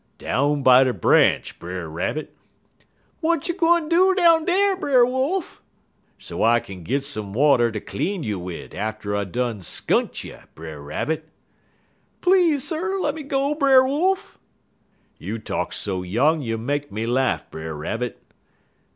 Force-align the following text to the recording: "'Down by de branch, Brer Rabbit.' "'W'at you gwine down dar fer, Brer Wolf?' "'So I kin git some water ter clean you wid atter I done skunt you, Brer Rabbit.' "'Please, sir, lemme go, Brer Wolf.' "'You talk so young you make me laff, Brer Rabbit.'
"'Down 0.17 0.63
by 0.63 0.83
de 0.83 0.91
branch, 0.95 1.59
Brer 1.59 1.87
Rabbit.' 1.87 2.35
"'W'at 3.21 3.47
you 3.47 3.53
gwine 3.53 3.87
down 3.87 4.15
dar 4.17 4.45
fer, 4.47 4.75
Brer 4.77 5.05
Wolf?' 5.05 5.61
"'So 6.17 6.41
I 6.43 6.59
kin 6.59 6.81
git 6.83 7.03
some 7.03 7.33
water 7.33 7.71
ter 7.71 7.81
clean 7.81 8.23
you 8.23 8.39
wid 8.39 8.73
atter 8.73 9.15
I 9.15 9.25
done 9.25 9.61
skunt 9.61 10.23
you, 10.23 10.39
Brer 10.55 10.81
Rabbit.' 10.81 11.29
"'Please, 12.19 12.63
sir, 12.67 12.99
lemme 12.99 13.21
go, 13.21 13.53
Brer 13.53 13.85
Wolf.' 13.85 14.39
"'You 15.19 15.37
talk 15.37 15.71
so 15.71 16.01
young 16.01 16.41
you 16.41 16.57
make 16.57 16.91
me 16.91 17.05
laff, 17.05 17.47
Brer 17.51 17.75
Rabbit.' 17.75 18.19